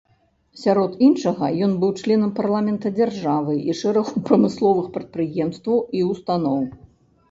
[0.61, 6.63] Сярод іншага, ён быў членам парламента дзяржавы і шэрагу прамысловых прадпрыемстваў і ўстаноў.